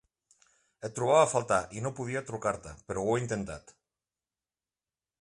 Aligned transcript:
Et 0.89 0.95
trobava 0.99 1.19
a 1.25 1.29
faltar 1.33 1.59
i 1.81 1.85
no 1.87 1.93
podia 2.01 2.25
trucar-te, 2.31 2.75
però 2.91 3.05
ho 3.11 3.15
he 3.19 3.23
intentat. 3.27 3.79